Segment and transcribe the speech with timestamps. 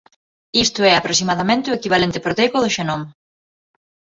[0.65, 3.07] Isto é aproximadamente o equivalente proteico do xenoma.